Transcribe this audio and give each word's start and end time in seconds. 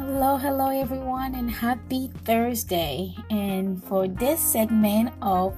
Hello, 0.00 0.38
hello, 0.38 0.68
everyone, 0.70 1.34
and 1.34 1.50
happy 1.50 2.10
Thursday. 2.24 3.14
And 3.28 3.84
for 3.84 4.08
this 4.08 4.40
segment 4.40 5.12
of 5.20 5.54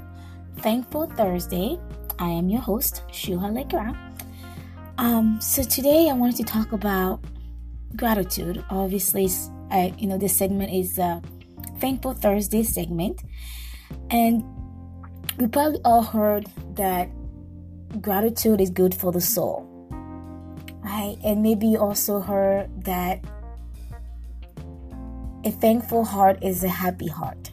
Thankful 0.57 1.07
Thursday, 1.07 1.79
I 2.19 2.27
am 2.27 2.49
your 2.49 2.61
host, 2.61 3.05
Shuha 3.07 3.55
Lekra. 3.55 3.97
Um, 4.99 5.41
so 5.41 5.63
today 5.63 6.11
I 6.11 6.15
wanted 6.15 6.35
to 6.39 6.43
talk 6.43 6.73
about 6.73 7.23
gratitude. 7.95 8.65
Obviously, 8.69 9.31
I, 9.71 9.95
you 9.97 10.09
know, 10.09 10.19
this 10.19 10.37
segment 10.37 10.73
is 10.73 10.99
a 10.99 11.23
Thankful 11.79 12.13
Thursday 12.13 12.65
segment, 12.65 13.23
and 14.11 14.43
we 15.39 15.47
probably 15.47 15.79
all 15.85 16.03
heard 16.03 16.49
that 16.75 17.09
gratitude 18.01 18.61
is 18.61 18.71
good 18.71 18.93
for 18.93 19.13
the 19.13 19.21
soul, 19.21 19.87
right? 20.83 21.17
And 21.25 21.45
maybe 21.45 21.69
you 21.69 21.79
also 21.79 22.19
heard 22.19 22.69
that 22.85 23.25
a 25.45 25.51
thankful 25.51 26.05
heart 26.05 26.43
is 26.43 26.65
a 26.65 26.69
happy 26.69 27.09
heart. 27.09 27.51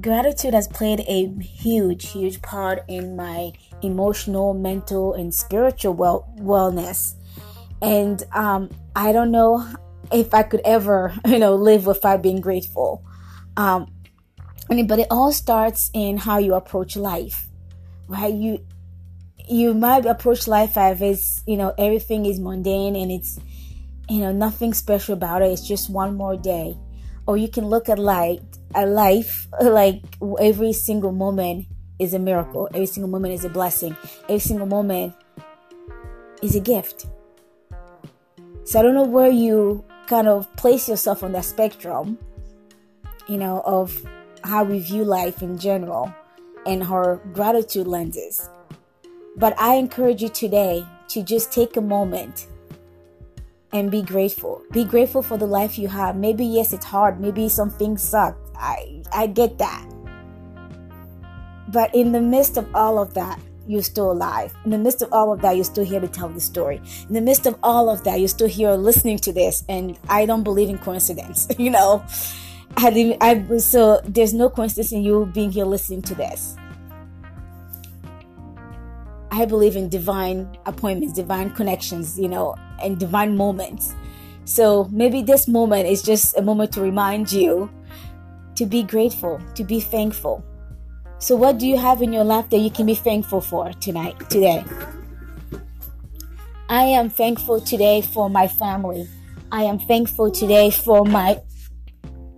Gratitude 0.00 0.54
has 0.54 0.68
played 0.68 1.00
a 1.00 1.28
huge, 1.42 2.10
huge 2.10 2.40
part 2.42 2.82
in 2.88 3.14
my 3.14 3.52
emotional, 3.82 4.54
mental, 4.54 5.14
and 5.14 5.34
spiritual 5.34 5.94
well- 5.94 6.32
wellness. 6.38 7.14
And 7.82 8.22
um, 8.32 8.70
I 8.96 9.12
don't 9.12 9.30
know 9.30 9.66
if 10.12 10.32
I 10.32 10.44
could 10.44 10.62
ever, 10.64 11.12
you 11.26 11.38
know, 11.38 11.54
live 11.54 11.86
without 11.86 12.22
being 12.22 12.40
grateful. 12.40 13.04
Um, 13.56 13.92
but 14.68 14.98
it 14.98 15.08
all 15.10 15.32
starts 15.32 15.90
in 15.92 16.16
how 16.16 16.38
you 16.38 16.54
approach 16.54 16.96
life, 16.96 17.46
right? 18.08 18.32
You 18.32 18.64
you 19.48 19.74
might 19.74 20.06
approach 20.06 20.46
life 20.46 20.76
as 20.76 21.42
you 21.46 21.56
know 21.56 21.74
everything 21.76 22.26
is 22.26 22.38
mundane 22.38 22.96
and 22.96 23.10
it's 23.10 23.38
you 24.08 24.20
know 24.20 24.32
nothing 24.32 24.74
special 24.74 25.14
about 25.14 25.42
it. 25.42 25.46
It's 25.46 25.66
just 25.66 25.90
one 25.90 26.16
more 26.16 26.36
day, 26.36 26.76
or 27.26 27.36
you 27.36 27.48
can 27.48 27.66
look 27.66 27.88
at 27.88 27.98
life 27.98 28.40
at 28.74 28.88
life 28.88 29.46
like 29.60 30.02
every 30.40 30.72
single 30.72 31.12
moment 31.12 31.66
is 31.98 32.14
a 32.14 32.18
miracle. 32.18 32.68
Every 32.74 32.86
single 32.86 33.10
moment 33.10 33.34
is 33.34 33.44
a 33.44 33.48
blessing. 33.48 33.96
Every 34.24 34.40
single 34.40 34.66
moment 34.66 35.14
is 36.42 36.56
a 36.56 36.60
gift. 36.60 37.06
So 38.64 38.78
I 38.78 38.82
don't 38.82 38.94
know 38.94 39.04
where 39.04 39.30
you 39.30 39.84
kind 40.06 40.28
of 40.28 40.54
place 40.56 40.88
yourself 40.88 41.22
on 41.22 41.32
that 41.32 41.44
spectrum, 41.44 42.18
you 43.28 43.36
know, 43.36 43.62
of 43.64 44.04
how 44.44 44.64
we 44.64 44.78
view 44.78 45.04
life 45.04 45.42
in 45.42 45.58
general 45.58 46.12
and 46.66 46.82
her 46.84 47.20
gratitude 47.32 47.86
lenses. 47.86 48.48
But 49.36 49.58
I 49.58 49.74
encourage 49.76 50.22
you 50.22 50.28
today 50.28 50.84
to 51.08 51.22
just 51.22 51.52
take 51.52 51.76
a 51.76 51.80
moment 51.80 52.46
and 53.72 53.90
be 53.90 54.02
grateful. 54.02 54.62
Be 54.70 54.84
grateful 54.84 55.22
for 55.22 55.36
the 55.36 55.46
life 55.46 55.78
you 55.78 55.88
have. 55.88 56.16
Maybe 56.16 56.44
yes, 56.44 56.72
it's 56.72 56.84
hard. 56.84 57.20
Maybe 57.20 57.48
some 57.48 57.70
things 57.70 58.02
suck. 58.02 58.36
I 58.56 59.02
I 59.12 59.26
get 59.26 59.58
that. 59.58 59.86
But 61.68 61.94
in 61.94 62.12
the 62.12 62.20
midst 62.20 62.56
of 62.56 62.68
all 62.74 62.98
of 62.98 63.14
that, 63.14 63.40
you're 63.66 63.82
still 63.82 64.10
alive. 64.10 64.52
In 64.64 64.70
the 64.70 64.78
midst 64.78 65.02
of 65.02 65.12
all 65.12 65.32
of 65.32 65.40
that, 65.42 65.56
you're 65.56 65.64
still 65.64 65.84
here 65.84 66.00
to 66.00 66.08
tell 66.08 66.28
the 66.28 66.40
story. 66.40 66.80
In 67.08 67.14
the 67.14 67.20
midst 67.20 67.46
of 67.46 67.56
all 67.62 67.88
of 67.88 68.04
that, 68.04 68.18
you're 68.18 68.28
still 68.28 68.48
here 68.48 68.72
listening 68.72 69.18
to 69.20 69.32
this. 69.32 69.64
And 69.68 69.98
I 70.08 70.26
don't 70.26 70.42
believe 70.42 70.68
in 70.68 70.78
coincidence. 70.78 71.48
You 71.62 71.70
know, 71.70 72.04
I, 72.76 73.16
I 73.20 73.58
so 73.58 74.00
there's 74.04 74.34
no 74.34 74.50
coincidence 74.50 74.90
in 74.90 75.04
you 75.04 75.30
being 75.32 75.52
here 75.52 75.64
listening 75.64 76.02
to 76.02 76.14
this. 76.14 76.56
I 79.32 79.46
believe 79.46 79.76
in 79.76 79.88
divine 79.88 80.46
appointments, 80.66 81.14
divine 81.14 81.50
connections, 81.50 82.18
you 82.18 82.28
know, 82.28 82.54
and 82.82 83.00
divine 83.00 83.34
moments. 83.34 83.94
So 84.44 84.88
maybe 84.92 85.22
this 85.22 85.48
moment 85.48 85.88
is 85.88 86.02
just 86.02 86.36
a 86.36 86.42
moment 86.42 86.70
to 86.72 86.82
remind 86.82 87.32
you 87.32 87.70
to 88.56 88.66
be 88.66 88.82
grateful, 88.82 89.40
to 89.54 89.64
be 89.64 89.80
thankful. 89.80 90.44
So, 91.18 91.34
what 91.34 91.58
do 91.58 91.66
you 91.66 91.78
have 91.78 92.02
in 92.02 92.12
your 92.12 92.24
life 92.24 92.50
that 92.50 92.58
you 92.58 92.70
can 92.70 92.84
be 92.84 92.94
thankful 92.94 93.40
for 93.40 93.72
tonight, 93.74 94.18
today? 94.28 94.64
I 96.68 96.82
am 96.82 97.08
thankful 97.08 97.60
today 97.60 98.02
for 98.02 98.28
my 98.28 98.48
family. 98.48 99.08
I 99.50 99.62
am 99.62 99.78
thankful 99.78 100.30
today 100.30 100.70
for 100.70 101.06
my 101.06 101.40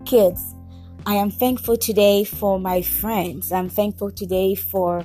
kids. 0.05 0.55
I 1.07 1.15
am 1.15 1.31
thankful 1.31 1.77
today 1.77 2.25
for 2.25 2.61
my 2.61 2.83
friends. 2.83 3.51
I'm 3.51 3.69
thankful 3.69 4.13
today 4.13 4.55
for 4.55 5.05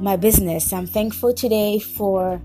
my 0.00 0.16
business. 0.16 0.72
I'm 0.72 0.86
thankful 0.86 1.34
today 1.34 1.78
for 1.78 2.40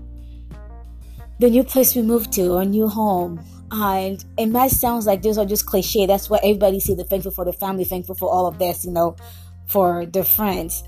the 1.38 1.50
new 1.50 1.64
place 1.64 1.94
we 1.96 2.02
moved 2.02 2.32
to, 2.34 2.56
our 2.56 2.64
new 2.64 2.86
home. 2.86 3.40
And 3.70 4.24
it 4.38 4.46
might 4.46 4.70
sound 4.70 5.06
like 5.06 5.22
those 5.22 5.38
are 5.38 5.46
just 5.46 5.66
cliche. 5.66 6.06
That's 6.06 6.30
what 6.30 6.44
everybody 6.44 6.78
say. 6.80 6.94
They're 6.94 7.04
thankful 7.04 7.32
for 7.32 7.44
the 7.44 7.52
family, 7.52 7.84
thankful 7.84 8.14
for 8.14 8.30
all 8.30 8.46
of 8.46 8.58
this, 8.58 8.84
you 8.84 8.92
know, 8.92 9.16
for 9.66 10.06
their 10.06 10.24
friends. 10.24 10.84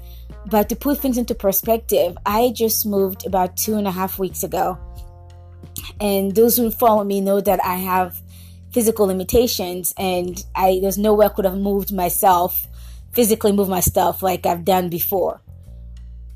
But 0.46 0.68
to 0.68 0.76
put 0.76 0.98
things 0.98 1.18
into 1.18 1.34
perspective, 1.34 2.16
I 2.24 2.52
just 2.54 2.86
moved 2.86 3.26
about 3.26 3.56
two 3.56 3.76
and 3.76 3.86
a 3.86 3.90
half 3.90 4.18
weeks 4.18 4.42
ago. 4.44 4.78
And 6.00 6.34
those 6.34 6.56
who 6.56 6.70
follow 6.70 7.02
me 7.02 7.20
know 7.20 7.40
that 7.40 7.64
I 7.64 7.76
have 7.76 8.20
physical 8.72 9.06
limitations 9.06 9.94
and 9.96 10.44
I 10.54 10.78
there's 10.82 10.98
no 10.98 11.14
way 11.14 11.26
I 11.26 11.30
could 11.30 11.46
have 11.46 11.56
moved 11.56 11.92
myself, 11.92 12.66
physically 13.12 13.52
move 13.52 13.68
my 13.68 13.80
stuff 13.80 14.22
like 14.22 14.46
I've 14.46 14.64
done 14.64 14.88
before. 14.88 15.40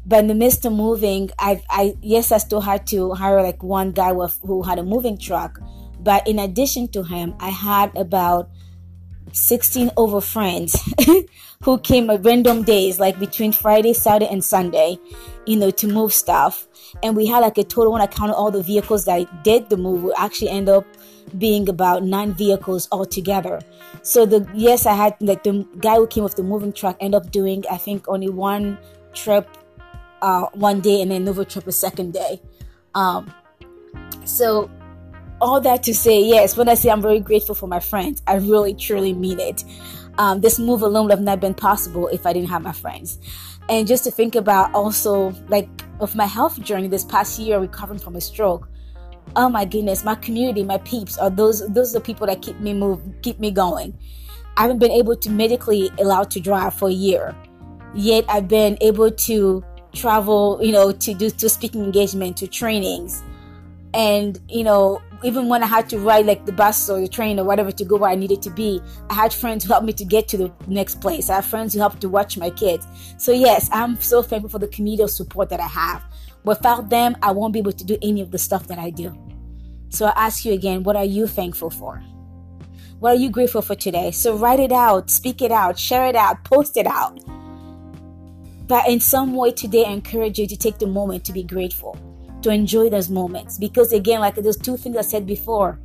But 0.05 0.21
in 0.21 0.27
the 0.27 0.35
midst 0.35 0.65
of 0.65 0.73
moving, 0.73 1.31
I, 1.39 1.63
I 1.71 1.95
yes, 2.03 2.33
I 2.33 2.39
still 2.39 2.61
had 2.61 2.87
to 2.89 3.13
hire 3.15 3.43
like 3.43 3.63
one 3.63 3.93
guy 3.93 4.13
with, 4.13 4.39
who 4.45 4.63
had 4.63 4.79
a 4.79 4.83
moving 4.83 5.17
truck. 5.17 5.61
But 6.01 6.27
in 6.27 6.39
addition 6.39 6.89
to 6.89 7.05
him, 7.05 7.35
I 7.39 7.51
had 7.51 7.97
about 7.97 8.51
16 9.33 9.91
over 9.97 10.21
friends 10.21 10.77
who 11.63 11.79
came 11.79 12.11
at 12.11 12.25
random 12.25 12.65
days, 12.65 12.99
like 12.99 13.19
between 13.19 13.53
Friday, 13.53 13.93
Saturday, 13.93 14.31
and 14.31 14.45
Sunday, 14.45 14.99
you 15.47 15.57
know, 15.57 15.71
to 15.71 15.87
move 15.87 16.13
stuff. 16.13 16.67
And 17.03 17.17
we 17.17 17.27
had 17.27 17.39
like 17.39 17.57
a 17.59 17.65
total, 17.65 17.93
when 17.93 18.03
I 18.03 18.07
counted 18.07 18.35
all 18.35 18.51
the 18.51 18.63
vehicles 18.63 19.05
that 19.05 19.15
I 19.15 19.43
did 19.43 19.71
the 19.71 19.77
move, 19.77 20.03
we 20.03 20.13
actually 20.19 20.51
end 20.51 20.69
up 20.69 20.85
being 21.39 21.69
about 21.69 22.03
nine 22.03 22.35
vehicles 22.35 22.89
altogether. 22.93 23.61
So 24.03 24.27
the 24.27 24.47
yes, 24.55 24.87
I 24.87 24.95
had 24.95 25.17
like 25.21 25.45
the 25.45 25.67
guy 25.79 25.97
who 25.97 26.07
came 26.07 26.25
with 26.25 26.35
the 26.35 26.43
moving 26.43 26.73
truck 26.73 26.97
end 27.01 27.15
up 27.15 27.31
doing 27.31 27.65
I 27.71 27.77
think 27.77 28.09
only 28.09 28.29
one 28.29 28.77
trip 29.15 29.49
uh, 30.23 30.47
one 30.55 30.81
day 30.81 31.03
and 31.03 31.11
then 31.11 31.23
another 31.23 31.45
trip 31.45 31.67
a 31.67 31.73
second 31.73 32.15
day. 32.15 32.41
Um, 32.95 33.33
so, 34.25 34.71
all 35.41 35.61
that 35.61 35.83
to 35.83 35.95
say, 35.95 36.23
yes, 36.23 36.57
when 36.57 36.69
I 36.69 36.75
say 36.75 36.89
I'm 36.89 37.03
very 37.03 37.19
grateful 37.19 37.55
for 37.55 37.67
my 37.67 37.81
friends, 37.81 38.23
I 38.27 38.37
really 38.37 38.75
truly 38.75 39.13
mean 39.13 39.41
it. 39.41 39.65
Um, 40.19 40.41
this 40.41 40.59
move 40.59 40.83
alone 40.83 41.07
would 41.07 41.11
have 41.11 41.21
not 41.21 41.41
been 41.41 41.55
possible 41.55 42.07
if 42.09 42.25
I 42.25 42.33
didn't 42.33 42.49
have 42.51 42.63
my 42.63 42.73
friends. 42.73 43.19
And 43.69 43.87
just 43.87 44.05
to 44.05 44.11
think 44.11 44.37
about 44.37 44.73
also, 44.73 45.35
like, 45.49 45.69
of 46.01 46.15
my 46.15 46.27
health 46.27 46.61
journey 46.63 46.87
this 46.87 47.05
past 47.05 47.39
year, 47.39 47.59
recovering 47.59 47.99
from 47.99 48.15
a 48.17 48.21
stroke. 48.21 48.69
Oh 49.35 49.49
my 49.49 49.65
goodness, 49.65 50.05
my 50.05 50.15
community, 50.17 50.63
my 50.63 50.79
peeps 50.79 51.17
are 51.17 51.31
those 51.31 51.67
those 51.69 51.95
are 51.95 52.01
the 52.01 52.05
people 52.05 52.27
that 52.27 52.43
keep 52.43 52.59
me 52.61 52.75
move, 52.75 53.01
keep 53.23 53.39
me 53.39 53.51
going. 53.51 53.97
I 54.57 54.63
haven't 54.63 54.79
been 54.79 54.91
able 54.91 55.17
to 55.17 55.31
medically 55.31 55.91
allowed 55.99 56.31
to 56.33 56.41
drive 56.41 56.75
for 56.75 56.89
a 56.89 56.93
year, 56.93 57.35
yet 57.95 58.25
I've 58.29 58.49
been 58.49 58.77
able 58.81 59.11
to 59.11 59.65
travel, 59.95 60.59
you 60.63 60.73
know, 60.73 60.93
to 60.93 61.15
do 61.15 61.31
to 61.31 61.49
speaking 61.49 61.85
engagement, 61.85 62.37
to 62.39 62.47
trainings. 62.47 63.23
And, 63.95 64.41
you 64.49 64.65
know, 64.65 65.03
even 65.23 65.49
when 65.49 65.63
I 65.63 65.67
had 65.67 65.89
to 65.91 65.99
ride 65.99 66.27
like 66.27 66.47
the 66.47 66.53
bus 66.53 66.89
or 66.89 67.01
the 67.01 67.09
train 67.09 67.39
or 67.39 67.45
whatever 67.45 67.71
to 67.71 67.85
go 67.85 67.97
where 67.97 68.11
I 68.11 68.15
needed 68.15 68.43
to 68.43 68.51
be, 68.51 68.81
I 69.11 69.15
had 69.15 69.33
friends 69.33 69.65
who 69.65 69.73
helped 69.73 69.87
me 69.87 69.93
to 69.93 70.05
get 70.05 70.29
to 70.29 70.37
the 70.37 70.53
next 70.67 71.01
place. 71.01 71.31
I 71.31 71.37
have 71.37 71.45
friends 71.45 71.75
who 71.75 71.81
helped 71.81 72.01
to 72.01 72.09
watch 72.09 72.37
my 72.39 72.51
kids. 72.51 72.87
So 73.19 73.33
yes, 73.33 73.69
I'm 73.73 74.01
so 74.01 74.23
thankful 74.23 74.49
for 74.49 74.59
the 74.59 74.69
community 74.69 75.03
of 75.03 75.11
support 75.11 75.51
that 75.51 75.61
I 75.61 75.67
have. 75.67 76.03
Without 76.45 76.91
them, 76.91 77.17
I 77.23 77.31
won't 77.31 77.53
be 77.53 77.61
able 77.61 77.73
to 77.73 77.85
do 77.85 77.99
any 78.03 78.21
of 78.21 78.31
the 78.31 78.39
stuff 78.39 78.67
that 78.69 78.79
I 78.79 78.91
do. 78.91 79.17
So 79.91 80.07
I 80.07 80.13
ask 80.17 80.45
you 80.45 80.55
again, 80.55 80.83
what 80.83 80.97
are 80.97 81.05
you 81.05 81.27
thankful 81.27 81.71
for? 81.71 82.03
What 82.99 83.13
are 83.13 83.19
you 83.19 83.31
grateful 83.31 83.63
for 83.63 83.75
today? 83.75 84.11
So 84.11 84.37
write 84.37 84.61
it 84.61 84.73
out, 84.73 85.11
speak 85.11 85.43
it 85.43 85.53
out, 85.53 85.79
share 85.79 86.07
it 86.07 86.17
out, 86.17 86.45
post 86.45 86.77
it 86.77 86.87
out. 86.87 87.21
But 88.73 88.89
in 88.89 89.01
some 89.01 89.35
way 89.35 89.51
today, 89.51 89.85
I 89.85 89.91
encourage 89.91 90.39
you 90.39 90.47
to 90.47 90.57
take 90.57 90.79
the 90.79 90.87
moment 90.87 91.27
to 91.27 91.33
be 91.35 91.43
grateful, 91.43 91.95
to 92.41 92.49
enjoy 92.49 92.89
those 92.89 93.11
moments. 93.11 93.59
Because 93.59 93.93
again, 93.93 94.21
like 94.21 94.37
those 94.37 94.57
two 94.57 94.79
things 94.79 94.97
I 94.97 95.03
said 95.03 95.27
before, 95.27 95.79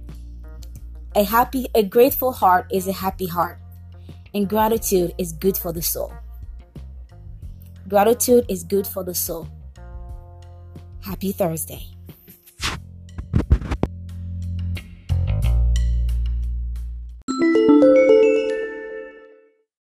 a 1.13 1.25
happy, 1.25 1.67
a 1.75 1.83
grateful 1.83 2.31
heart 2.31 2.65
is 2.71 2.87
a 2.87 2.93
happy 2.93 3.25
heart. 3.27 3.59
And 4.33 4.47
gratitude 4.47 5.13
is 5.17 5.33
good 5.33 5.57
for 5.57 5.73
the 5.73 5.81
soul. 5.81 6.13
Gratitude 7.89 8.45
is 8.47 8.63
good 8.63 8.87
for 8.87 9.03
the 9.03 9.13
soul. 9.13 9.49
Happy 11.01 11.33
Thursday. 11.33 11.87